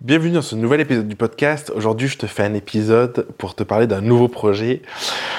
[0.00, 1.72] Bienvenue dans ce nouvel épisode du podcast.
[1.74, 4.82] Aujourd'hui, je te fais un épisode pour te parler d'un nouveau projet.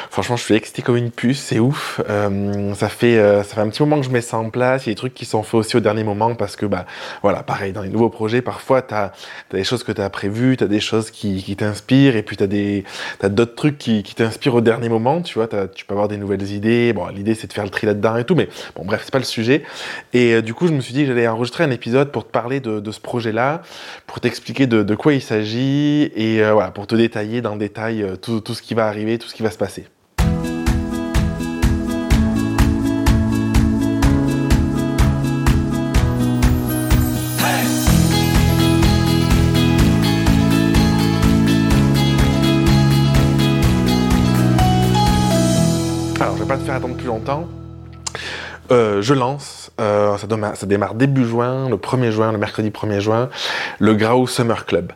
[0.10, 2.00] Franchement, je suis excité comme une puce, c'est ouf.
[2.10, 4.86] Euh, ça fait euh, ça fait un petit moment que je mets ça en place.
[4.86, 6.86] Il y a des trucs qui sont faits aussi au dernier moment parce que bah
[7.22, 9.12] voilà, pareil dans les nouveaux projets, parfois tu as,
[9.52, 12.38] des choses que tu as prévues, tu as des choses qui, qui t'inspirent et puis
[12.38, 12.86] tu
[13.22, 16.18] as d'autres trucs qui, qui t'inspirent au dernier moment, tu vois, tu peux avoir des
[16.18, 16.94] nouvelles idées.
[16.94, 19.20] Bon, l'idée c'est de faire le tri là-dedans et tout, mais bon bref, c'est pas
[19.20, 19.64] le sujet.
[20.14, 22.32] Et euh, du coup, je me suis dit que j'allais enregistrer un épisode pour te
[22.32, 23.62] parler de, de ce projet-là,
[24.08, 28.04] pour t'expliquer de, quoi il s'agit et euh, voilà, pour te détailler dans le détail
[28.04, 29.86] euh, tout, tout ce qui va arriver, tout ce qui va se passer.
[46.20, 47.48] Alors, je vais pas te faire attendre plus longtemps.
[48.72, 53.30] Euh, je lance, euh, ça, démarre, début juin, le 1er juin, le mercredi 1er juin,
[53.80, 54.92] le Grau Summer Club.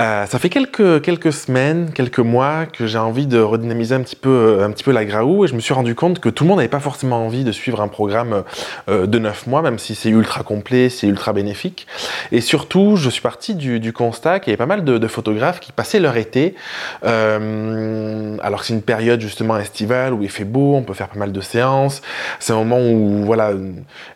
[0.00, 4.58] Euh, ça fait quelques, semaines, quelques mois que j'ai envie de redynamiser un petit peu,
[4.86, 7.26] la Graou et je me suis rendu compte que tout le monde n'avait pas forcément
[7.26, 8.44] envie de suivre un programme
[8.86, 11.86] de 9 mois, même si c'est ultra complet, c'est ultra bénéfique.
[12.32, 15.08] Et surtout, je suis parti du, du constat qu'il y avait pas mal de, de,
[15.08, 16.54] photographes qui passaient leur été,
[17.02, 21.18] alors que c'est une période justement estivale où il fait beau, on peut faire pas
[21.18, 22.00] mal de séances,
[22.38, 23.52] c'est un moment où voilà,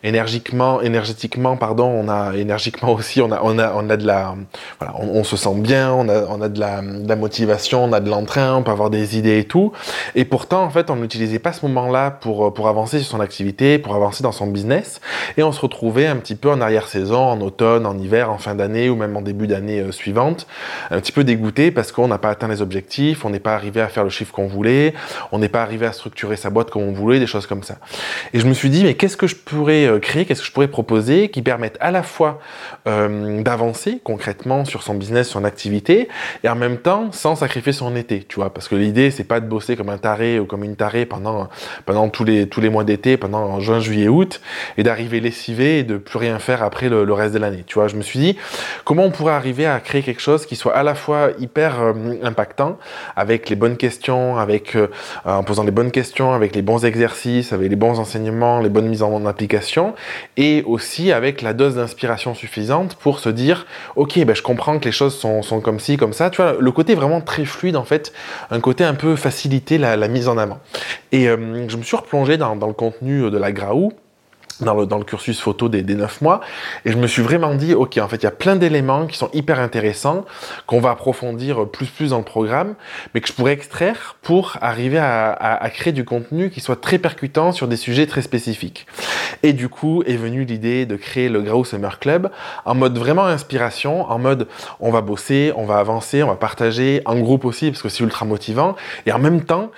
[0.02, 4.34] énergiquement, énergétiquement, pardon, on a énergiquement aussi, on a, on a, on a de la,
[4.78, 7.92] voilà, on, se sent bien, on a, on a de la, de la motivation, on
[7.92, 9.72] a de l'entrain, on peut avoir des idées et tout.
[10.14, 13.78] Et pourtant, en fait, on n'utilisait pas ce moment-là pour, pour avancer sur son activité,
[13.78, 15.00] pour avancer dans son business.
[15.36, 18.54] Et on se retrouvait un petit peu en arrière-saison, en automne, en hiver, en fin
[18.54, 20.46] d'année ou même en début d'année euh, suivante,
[20.90, 23.80] un petit peu dégoûté parce qu'on n'a pas atteint les objectifs, on n'est pas arrivé
[23.80, 24.94] à faire le chiffre qu'on voulait,
[25.30, 27.76] on n'est pas arrivé à structurer sa boîte comme on voulait, des choses comme ça.
[28.32, 30.52] Et je me suis dit, mais qu'est-ce que je pourrais euh, créer, qu'est-ce que je
[30.52, 32.40] pourrais proposer qui permette à la fois
[32.86, 36.08] euh, d'avancer concrètement sur son business, son activité,
[36.42, 39.40] et en même temps sans sacrifier son été, tu vois, parce que l'idée c'est pas
[39.40, 41.48] de bosser comme un taré ou comme une tarée pendant
[41.86, 44.40] pendant tous les tous les mois d'été, pendant juin, juillet, août,
[44.76, 47.88] et d'arriver lessivé et de plus rien faire après le, reste de l'année, tu vois?
[47.88, 48.36] Je me suis dit
[48.84, 51.92] comment on pourrait arriver à créer quelque chose qui soit à la fois hyper euh,
[52.22, 52.78] impactant,
[53.16, 54.76] avec les bonnes questions, avec
[55.24, 58.88] en posant les bonnes questions, avec les bons exercices, avec les bons enseignements, les bonne
[58.88, 59.94] mise en application
[60.36, 63.66] et aussi avec la dose d'inspiration suffisante pour se dire
[63.96, 66.30] ok ben je comprends que les choses sont, sont, comme ci comme ça.
[66.30, 68.12] Tu vois le côté vraiment très fluide en fait
[68.50, 70.58] un côté un peu faciliter la, la mise en avant.
[71.12, 73.92] Et euh, je me suis replongé dans, dans le contenu de la Graou
[74.62, 76.40] dans le, dans le cursus photo des, des 9 mois.
[76.84, 79.16] Et je me suis vraiment dit, OK, en fait, il y a plein d'éléments qui
[79.16, 80.24] sont hyper intéressants,
[80.66, 82.74] qu'on va approfondir plus plus dans le programme,
[83.14, 86.80] mais que je pourrais extraire pour arriver à, à, à, créer du contenu qui soit
[86.80, 88.86] très percutant sur des sujets très spécifiques.
[89.42, 92.30] Et du coup, est venue l'idée de créer le Grau Summer Club
[92.64, 94.48] en mode vraiment inspiration, en mode
[94.80, 98.04] on va bosser, on va avancer, on va partager, en groupe aussi, parce que c'est
[98.04, 99.70] ultra motivant, et en même temps,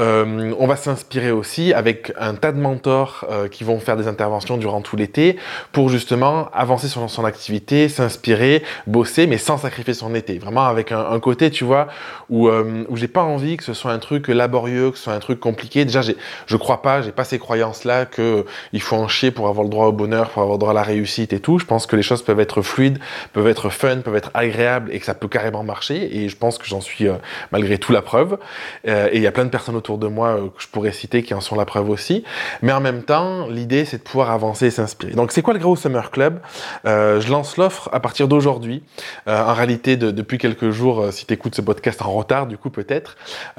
[0.00, 4.08] euh, on va s'inspirer aussi avec un tas de mentors euh, qui vont faire des
[4.08, 5.36] interventions durant tout l'été
[5.72, 10.38] pour justement avancer sur son activité, s'inspirer, bosser, mais sans sacrifier son été.
[10.38, 11.88] Vraiment avec un, côté, tu vois,
[12.30, 15.12] où, euh, où j'ai pas envie que ce soit un truc laborieux, que ce soit
[15.12, 15.84] un truc compliqué.
[15.84, 19.64] Déjà, je crois pas, j'ai pas ces croyances-là que il faut en chier pour avoir
[19.64, 21.58] le droit au bonheur, pour avoir le droit à la réussite et tout.
[21.58, 22.98] Je pense que les choses peuvent être fluides,
[23.34, 26.16] peuvent être fun, peuvent être agréables et que ça peut carrément marcher.
[26.16, 27.06] Et je pense que j'en suis
[27.50, 28.38] malgré tout la preuve.
[28.84, 31.24] et il y a plein de personnes autour de moi euh, que je pourrais citer
[31.24, 32.22] qui en sont la preuve aussi.
[32.62, 35.12] Mais en même temps, l'idée, c'est de pouvoir avancer et s'inspirer.
[35.14, 36.38] Donc, c'est quoi le Gros Summer Club?
[36.86, 38.84] Euh, Je lance l'offre à partir d'aujourd'hui.
[39.26, 42.56] Euh, en réalité, de, depuis quelques jours, si tu écoutes ce podcast en retard, du
[42.56, 43.16] coup, peut-être.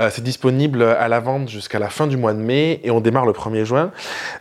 [0.09, 3.25] C'est disponible à la vente jusqu'à la fin du mois de mai et on démarre
[3.25, 3.91] le 1er juin.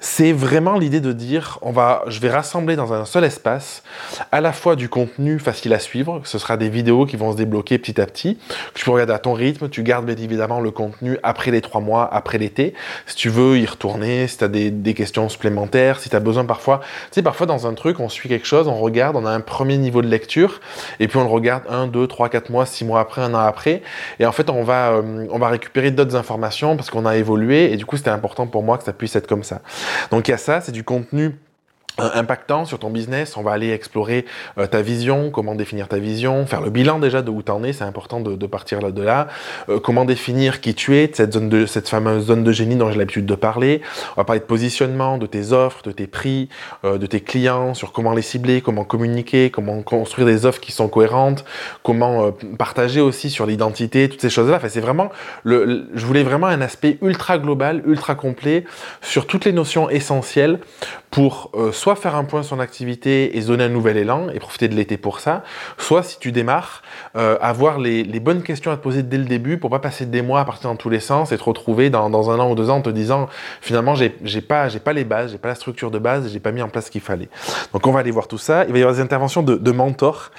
[0.00, 3.82] C'est vraiment l'idée de dire, on va, je vais rassembler dans un seul espace
[4.30, 7.36] à la fois du contenu facile à suivre, ce sera des vidéos qui vont se
[7.36, 10.60] débloquer petit à petit, que tu peux regarder à ton rythme, tu gardes bien évidemment
[10.60, 12.74] le contenu après les trois mois après l'été.
[13.06, 16.20] Si tu veux y retourner, si tu as des, des, questions supplémentaires, si tu as
[16.20, 19.26] besoin parfois, tu sais, parfois dans un truc, on suit quelque chose, on regarde, on
[19.26, 20.60] a un premier niveau de lecture,
[21.00, 23.38] et puis on le regarde un, deux, trois, quatre mois, six mois après, un an
[23.38, 23.82] après,
[24.18, 27.72] et en fait, on va, euh, on va récupérer d'autres informations parce qu'on a évolué,
[27.72, 29.62] et du coup, c'était important pour moi que ça puisse être comme ça.
[30.10, 31.36] Donc, il y a ça, c'est du contenu
[31.98, 33.36] impactant sur ton business.
[33.36, 34.24] On va aller explorer
[34.58, 37.72] euh, ta vision, comment définir ta vision, faire le bilan déjà de où t'en es,
[37.72, 39.28] c'est important de, partir là de là.
[39.68, 42.90] Euh, comment définir qui tu es, cette zone de cette fameuse zone de génie dont
[42.90, 43.82] j'ai l'habitude de parler.
[44.16, 46.48] On va parler de positionnement, de tes offres, de tes prix,
[46.84, 50.72] euh, de tes clients, sur comment les cibler, comment communiquer, comment construire des offres qui
[50.72, 51.44] sont cohérentes,
[51.82, 54.56] comment euh, partager aussi sur l'identité, toutes ces choses-là.
[54.56, 55.10] Enfin, c'est vraiment
[55.44, 58.64] le, je voulais vraiment un aspect ultra global, ultra complet
[59.02, 60.58] sur toutes les notions essentielles
[61.10, 61.50] pour
[61.82, 64.74] soit faire un point sur son activité et donner un nouvel élan et profiter de
[64.76, 65.42] l'été pour ça,
[65.78, 66.82] soit si tu démarres,
[67.16, 70.22] euh, avoir les, bonnes questions à te poser dès le début pour pas passer des
[70.22, 72.70] mois à partir dans tous les sens et te retrouver dans, un an ou deux
[72.70, 73.28] ans en te disant
[73.60, 76.62] finalement j'ai pas, pas les bases, j'ai pas la structure de base, j'ai pas mis
[76.62, 77.28] en place ce qu'il fallait.
[77.72, 78.64] Donc on va aller voir tout ça.
[78.66, 80.30] Il va y avoir des interventions de, mentors.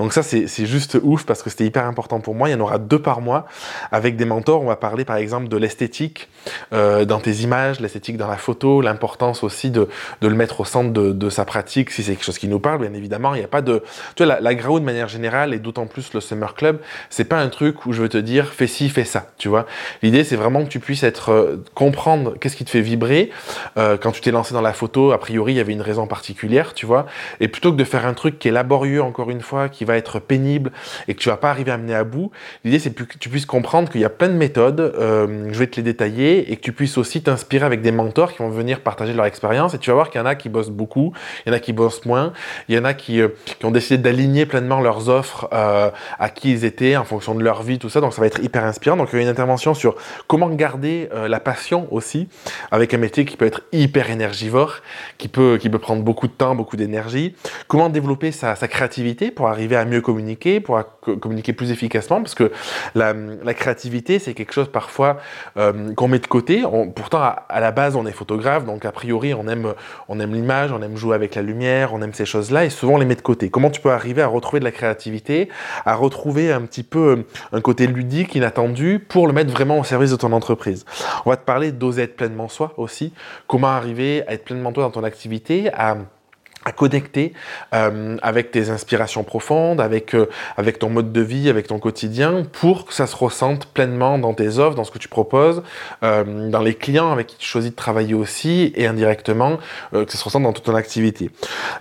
[0.00, 2.48] Donc ça c'est juste ouf parce que c'était hyper important pour moi.
[2.48, 3.46] Il y en aura deux par mois
[3.92, 4.62] avec des mentors.
[4.62, 6.28] On va parler par exemple de l'esthétique
[6.72, 9.88] euh, dans tes images, l'esthétique dans la photo, l'importance aussi de,
[10.20, 12.80] le mettre au centre de, sa pratique si c'est quelque chose qui nous parle.
[12.80, 13.82] Bien évidemment, il n'y a pas de...
[14.14, 16.80] Tu vois, la, la de manière générale et d'autant plus le Summer Club,
[17.10, 19.66] c'est pas un truc où je veux te dire fais ci, fais ça, tu vois.
[20.02, 23.30] L'idée c'est vraiment que tu puisses être euh, comprendre qu'est-ce qui te fait vibrer.
[23.76, 26.06] Euh, quand tu t'es lancé dans la photo, a priori il y avait une raison
[26.06, 27.06] particulière, tu vois.
[27.40, 29.96] Et plutôt que de faire un truc qui est laborieux encore une fois, qui va
[29.96, 30.72] être pénible
[31.06, 32.30] et que tu vas pas arriver à mener à bout,
[32.64, 34.80] l'idée c'est que tu puisses comprendre qu'il y a plein de méthodes.
[34.80, 38.32] Euh, je vais te les détailler et que tu puisses aussi t'inspirer avec des mentors
[38.32, 39.74] qui vont venir partager leur expérience.
[39.74, 41.12] Et tu vas voir qu'il y en a qui bossent beaucoup,
[41.44, 42.32] il y en a qui bossent moins,
[42.68, 43.20] il y en a qui,
[43.58, 47.62] qui ont décidé d'aligner pleinement leurs offres à qui ils étaient en fonction de leur
[47.62, 48.00] vie, tout ça.
[48.00, 48.96] Donc ça va être hyper inspirant.
[48.96, 49.96] Donc il y a une intervention sur
[50.26, 52.28] comment garder euh, la passion aussi
[52.70, 54.76] avec un métier qui peut être hyper énergivore,
[55.18, 57.34] qui peut, qui peut prendre beaucoup de temps, beaucoup d'énergie.
[57.66, 62.34] Comment développer sa, sa, créativité pour arriver à mieux communiquer, pour communiquer plus efficacement, parce
[62.34, 62.52] que
[62.94, 65.18] la, la créativité, c'est quelque chose parfois
[65.56, 66.62] euh, qu'on met de côté.
[66.94, 69.74] pourtant, à, la base, on est photographe, donc a priori, on aime,
[70.08, 72.94] on aime l'image, on aime jouer avec la lumière, on aime ces choses-là, et souvent
[72.94, 73.50] on les met de côté.
[73.50, 75.48] Comment tu peux arriver à retrouver de la créativité,
[75.84, 79.84] à retrouver un petit peu euh, un côté ludique, inattendu, pour le mettre vraiment au
[79.84, 80.84] service de ton entreprise?
[81.24, 83.12] On va te parler d'oser être pleinement soi aussi,
[83.46, 85.96] comment arriver à être pleinement toi dans ton activité, à
[86.64, 87.32] à connecter
[87.74, 92.44] euh, avec tes inspirations profondes, avec, euh, avec ton mode de vie, avec ton quotidien,
[92.52, 95.62] pour que ça se ressente pleinement dans tes offres, dans ce que tu proposes,
[96.02, 99.58] euh, dans les clients avec qui tu choisis de travailler aussi, et indirectement,
[99.92, 101.30] que ça se ressente dans toute ton activité.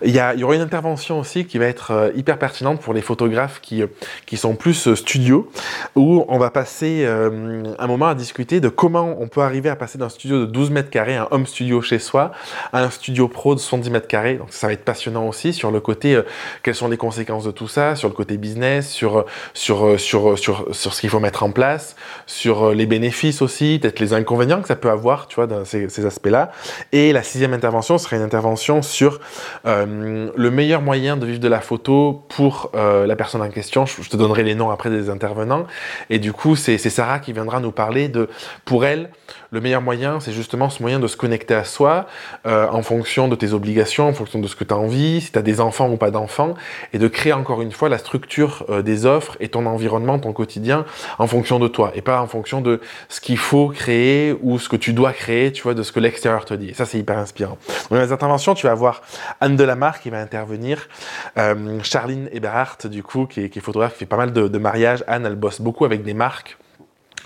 [0.04, 3.02] Il y, a, y aura une intervention aussi qui va être hyper pertinente pour les
[3.02, 3.84] photographes qui,
[4.26, 5.50] qui sont plus studio,
[5.96, 9.98] où on va passer un moment à discuter de comment on peut arriver à passer
[9.98, 12.32] d'un studio de 12 mètres carrés, un home studio chez soi,
[12.74, 14.40] à un studio pro de 70 mètres carrés.
[14.68, 16.24] Va être passionnant aussi sur le côté euh,
[16.64, 20.32] quelles sont les conséquences de tout ça, sur le côté business, sur sur euh, sur
[20.32, 24.14] euh, sur, sur ce qu'il faut mettre en place, sur les bénéfices aussi, peut-être les
[24.14, 26.52] inconvénients que ça peut avoir, tu vois, dans ces, ces aspects-là.
[26.92, 29.20] Et la sixième intervention serait une intervention sur
[29.66, 33.86] le meilleur moyen de vivre de la photo pour la personne en question.
[33.86, 35.66] Je, te donnerai les noms après des intervenants.
[36.10, 38.30] Et du coup, c'est Sarah qui viendra nous parler de,
[38.66, 39.10] pour elle,
[39.52, 42.08] le meilleur moyen, c'est justement ce moyen de se connecter à soi
[42.46, 45.40] en fonction de tes obligations, en fonction de ce que tu as envie, si tu
[45.40, 46.56] as des enfants ou pas d'enfants,
[46.94, 50.34] et de créer encore une fois la structure euh, des offres et ton environnement, ton
[50.34, 50.86] quotidien,
[51.20, 54.70] en fonction de toi, et pas en fonction de ce qu'il faut créer ou ce
[54.70, 56.70] que tu dois créer, tu vois, de ce que l'extérieur te dit.
[56.70, 57.58] Et ça, c'est hyper inspirant.
[57.90, 59.02] Dans les interventions, tu vas voir
[59.42, 60.88] Anne Delamarre qui va intervenir,
[61.38, 65.04] euh, Charline Eberhardt, du coup, qui est, photographe, fait pas mal de mariages.
[65.08, 66.58] Anne, elle bosse beaucoup avec des marques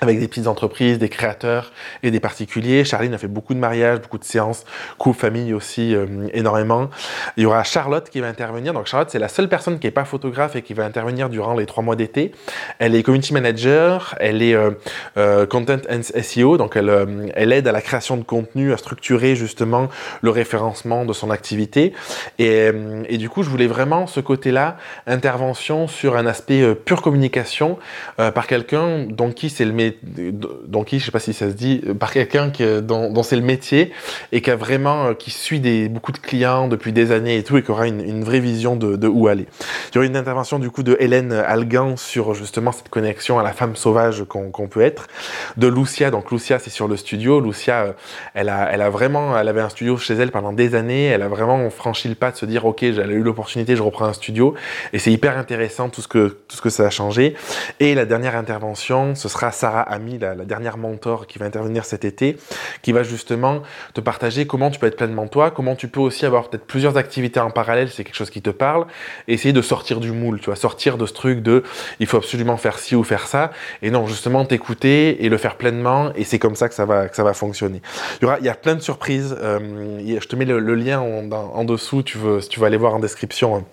[0.01, 1.71] avec des petites entreprises, des créateurs
[2.01, 2.83] et des particuliers.
[2.83, 4.65] Charline a fait beaucoup de mariages, beaucoup de séances,
[4.97, 6.89] couple, famille aussi, euh, énormément.
[7.37, 8.73] Il y aura Charlotte qui va intervenir.
[8.73, 11.53] Donc Charlotte, c'est la seule personne qui n'est pas photographe et qui va intervenir durant
[11.53, 12.31] les trois mois d'été.
[12.79, 14.71] Elle est community manager, elle est euh,
[15.17, 19.35] euh, content and SEO, donc elle, elle aide à la création de contenu, à structurer
[19.35, 19.87] justement
[20.21, 21.93] le référencement de son activité.
[22.39, 22.71] Et,
[23.07, 27.77] et du coup, je voulais vraiment ce côté-là, intervention sur un aspect pure communication
[28.17, 29.73] par quelqu'un dont qui c'est le
[30.85, 33.41] qui, je sais pas si ça se dit, euh, par quelqu'un qui, dont, c'est le
[33.41, 33.91] métier
[34.31, 37.43] et qui a vraiment, euh, qui suit des, beaucoup de clients depuis des années et
[37.43, 39.47] tout et qui aura une, vraie vision de, où aller.
[39.91, 43.43] Il y aura une intervention du coup de Hélène Algan sur justement cette connexion à
[43.43, 45.07] la femme sauvage qu'on peut être.
[45.57, 47.39] De Lucia, donc Lucia c'est sur le studio.
[47.39, 47.93] Lucia, euh,
[48.33, 51.05] elle a, elle a vraiment, elle avait un studio chez elle pendant des années.
[51.05, 54.05] Elle a vraiment franchi le pas de se dire ok, j'ai eu l'opportunité, je reprends
[54.05, 54.53] un studio
[54.93, 57.35] et c'est hyper intéressant tout ce que tout ce que ça a changé.
[57.79, 62.05] Et la dernière intervention, ce sera Sarah Ami, la, dernière mentor qui va intervenir cet
[62.05, 62.37] été,
[62.81, 63.61] qui va justement
[63.93, 66.97] te partager comment tu peux être pleinement toi, comment tu peux aussi avoir peut-être plusieurs
[66.97, 68.85] activités en parallèle, c'est quelque chose qui te parle,
[69.27, 71.63] et essayer de sortir du moule, tu vois, sortir de ce truc de
[71.99, 75.55] il faut absolument faire ci ou faire ça, et non, justement t'écouter et le faire
[75.55, 77.81] pleinement, et c'est comme ça que ça va, que ça va fonctionner.
[78.21, 80.99] Il y, aura, il y a plein de surprises, euh, je te mets le, lien
[80.99, 83.65] en, dessous, tu veux, si tu veux aller voir en description.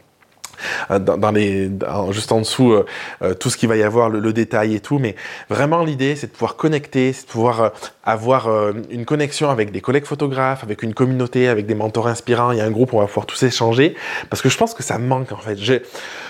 [0.90, 2.86] Euh, juste en dessous euh,
[3.22, 4.98] euh, tout ce qu'il va y avoir, le, détail et tout.
[4.98, 5.16] Mais
[5.48, 7.72] vraiment, l'idée, c'est de pouvoir connecter, c'est de pouvoir
[8.04, 8.48] avoir
[8.90, 12.52] une connexion avec des collègues photographes, avec une communauté, avec des mentors inspirants.
[12.52, 13.94] Il y a un groupe où on va pouvoir tous échanger
[14.30, 15.56] parce que je pense que ça manque en fait.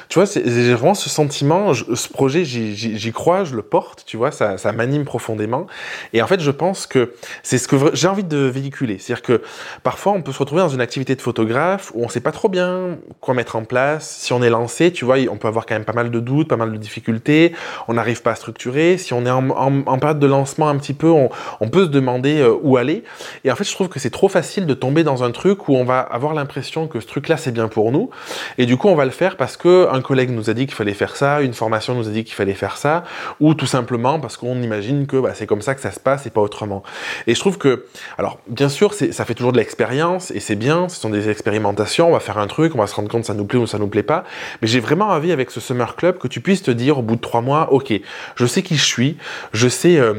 [0.08, 4.30] Tu vois, j'ai vraiment ce sentiment, ce projet, j'y crois, je le porte, tu vois,
[4.30, 5.66] ça, ça m'anime profondément.
[6.14, 7.12] Et en fait, je pense que
[7.42, 8.98] c'est ce que j'ai envie de véhiculer.
[8.98, 9.42] C'est-à-dire que
[9.82, 12.48] parfois, on peut se retrouver dans une activité de photographe où on sait pas trop
[12.48, 14.16] bien quoi mettre en place.
[14.20, 16.48] Si on est lancé, tu vois, on peut avoir quand même pas mal de doutes,
[16.48, 17.52] pas mal de difficultés.
[17.86, 18.96] On n'arrive pas à structurer.
[18.96, 21.28] Si on est en, période de lancement un petit peu, on,
[21.60, 23.04] on peut se demander euh, où aller.
[23.44, 25.76] Et en fait, je trouve que c'est trop facile de tomber dans un truc où
[25.76, 28.08] on va avoir l'impression que ce truc-là, c'est bien pour nous.
[28.56, 30.74] Et du coup, on va le faire parce que un collègue nous a dit qu'il
[30.74, 33.04] fallait faire ça, une formation nous a dit qu'il fallait faire ça,
[33.40, 36.26] ou tout simplement parce qu'on imagine que bah, c'est comme ça que ça se passe
[36.26, 36.82] et pas autrement.
[37.26, 37.86] Et je trouve que,
[38.16, 42.08] alors, bien sûr, ça fait toujours de l'expérience et c'est bien, ce sont des expérimentations,
[42.08, 43.78] on va faire un truc, on va se rendre compte ça nous plaît ou ça
[43.78, 44.24] nous plaît pas.
[44.62, 47.16] Mais j'ai vraiment envie avec ce Summer Club que tu puisses te dire au bout
[47.16, 47.92] de trois mois, ok,
[48.36, 49.16] je sais qui je suis,
[49.52, 49.98] je sais...
[49.98, 50.14] Euh,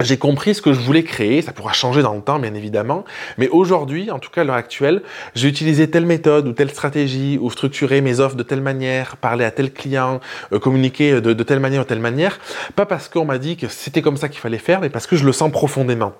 [0.00, 3.04] j'ai compris ce que je voulais créer, ça pourra changer dans le temps bien évidemment,
[3.38, 5.02] mais aujourd'hui, en tout cas à l'heure actuelle,
[5.34, 9.44] j'ai utilisé telle méthode ou telle stratégie ou structuré mes offres de telle manière, parler
[9.44, 10.20] à tel client,
[10.52, 12.40] euh, communiquer de, de telle manière ou telle manière,
[12.74, 15.16] pas parce qu'on m'a dit que c'était comme ça qu'il fallait faire, mais parce que
[15.16, 16.14] je le sens profondément.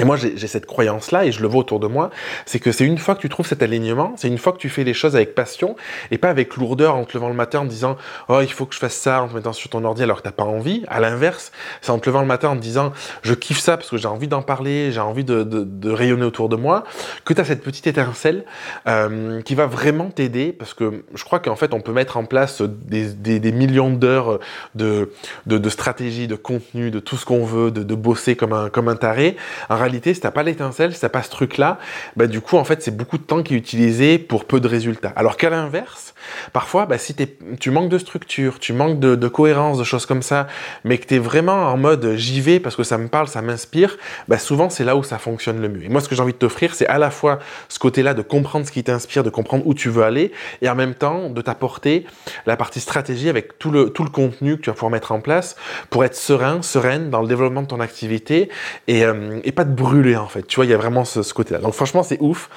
[0.00, 2.10] Et moi, j'ai cette croyance-là, et je le vois autour de moi,
[2.46, 4.68] c'est que c'est une fois que tu trouves cet alignement, c'est une fois que tu
[4.68, 5.76] fais les choses avec passion,
[6.10, 7.96] et pas avec lourdeur en te levant le matin en te disant
[8.28, 10.22] «Oh, il faut que je fasse ça» en te mettant sur ton ordi alors que
[10.22, 10.82] t'as pas envie.
[10.88, 13.88] À l'inverse, c'est en te levant le matin en te disant «Je kiffe ça parce
[13.88, 16.82] que j'ai envie d'en parler, j'ai envie de, rayonner autour de moi»,
[17.24, 18.44] que tu as cette petite étincelle
[18.88, 22.24] euh, qui va vraiment t'aider, parce que je crois qu'en fait, on peut mettre en
[22.24, 24.40] place des, millions d'heures
[24.74, 25.12] de,
[25.46, 28.88] de, stratégies, de contenu, de tout ce qu'on veut, de, de bosser comme un, comme
[28.88, 29.36] un taré
[29.84, 31.78] réalité, si t'as pas l'étincelle, si t'as pas ce truc-là,
[32.16, 34.68] bah, du coup, en fait, c'est beaucoup de temps qui est utilisé pour peu de
[34.68, 35.12] résultats.
[35.16, 36.14] Alors qu'à l'inverse,
[36.52, 37.14] parfois, bah, si
[37.60, 40.46] tu manques de structure, tu manques de, de, cohérence, de choses comme ça,
[40.84, 43.42] mais que tu es vraiment en mode j'y vais parce que ça me parle, ça
[43.42, 43.96] m'inspire,
[44.28, 45.84] bah, souvent, c'est là où ça fonctionne le mieux.
[45.84, 47.38] Et moi, ce que j'ai envie de t'offrir, c'est à la fois
[47.68, 50.74] ce côté-là de comprendre ce qui t'inspire, de comprendre où tu veux aller, et en
[50.74, 52.06] même temps, de t'apporter
[52.46, 55.20] la partie stratégie avec tout le, tout le contenu que tu vas pouvoir mettre en
[55.20, 55.56] place
[55.90, 58.48] pour être serein, sereine dans le développement de ton activité
[58.88, 60.46] et, euh, et pas de brûler en fait.
[60.46, 61.60] Tu vois, il y a vraiment ce, côté-là.
[61.60, 62.48] Donc franchement, c'est ouf.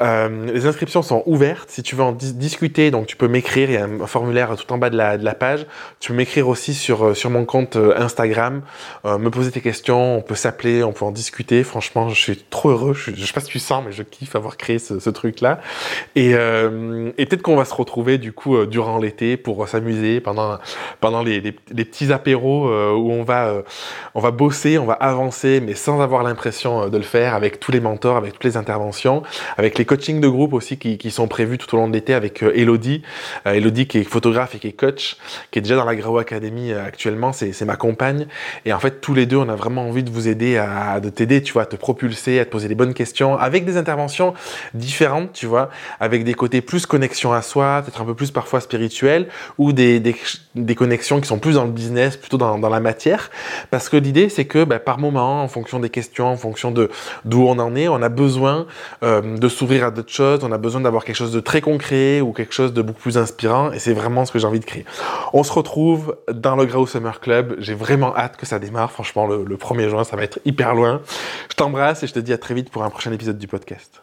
[0.00, 1.70] Euh, les inscriptions sont ouvertes.
[1.70, 3.70] Si tu veux en discuter, donc tu peux m'écrire.
[3.70, 5.66] Il y a un formulaire tout en bas de la, de la page.
[6.00, 8.62] Tu peux m'écrire aussi sur, euh, sur mon compte euh, Instagram,
[9.04, 10.16] me poser tes questions.
[10.16, 11.62] On peut s'appeler, on peut en discuter.
[11.62, 12.94] Franchement, je suis trop heureux.
[12.94, 15.60] Je, je sais pas si tu sens, mais je kiffe avoir créé ce, ce truc-là.
[16.14, 20.58] Et, peut-être qu'on va se retrouver du coup durant l'été pour s'amuser pendant,
[21.00, 23.62] pendant les, les, les petits apéros où on va,
[24.14, 27.72] on va bosser, on va avancer, mais sans avoir l'impression de le faire avec tous
[27.72, 29.22] les mentors, avec toutes les interventions,
[29.56, 32.42] avec les coachings de groupe aussi qui, sont prévus tout au long de l'été avec
[32.42, 33.02] euh, Elodie.
[33.46, 35.16] Euh, Elodie qui est photographe et qui est coach,
[35.50, 38.26] qui est déjà dans la Grau Academy euh, actuellement, c'est ma compagne.
[38.64, 41.08] Et en fait, tous les deux, on a vraiment envie de vous aider à, de
[41.10, 44.34] t'aider, tu vois, à te propulser, à te poser les bonnes questions, avec des interventions
[44.74, 45.70] différentes, tu vois,
[46.00, 50.00] avec des côtés plus connexion à soi, peut-être un peu plus parfois spirituel, ou des,
[50.00, 53.30] des, connexions qui sont plus dans le business, plutôt dans, dans la matière.
[53.70, 56.90] Parce que l'idée, c'est que bah, par moment, en fonction des questions, en fonction de
[57.24, 58.66] d'où on en est, on a besoin
[59.02, 62.20] euh, de s'ouvrir à d'autres choses, on a besoin d'avoir quelque chose de très concret
[62.20, 64.64] ou quelque chose de beaucoup plus inspirant, et c'est vraiment ce que j'ai envie de
[64.64, 64.84] créer.
[65.32, 69.26] On se retrouve dans le Grau Summer Club, j'ai vraiment hâte que ça démarre, franchement,
[69.26, 71.00] le, le 1er juin, ça va être hyper loin.
[71.50, 74.00] Je t'embrasse et je te dis à très vite pour un prochain épisode du podcast.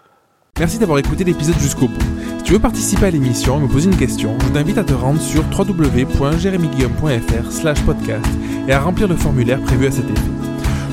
[0.59, 2.00] Merci d'avoir écouté l'épisode jusqu'au bout.
[2.38, 4.93] Si tu veux participer à l'émission et me poser une question, je t'invite à te
[4.93, 8.29] rendre sur www.jeremyguillaume.fr slash podcast
[8.67, 10.32] et à remplir le formulaire prévu à cet effet.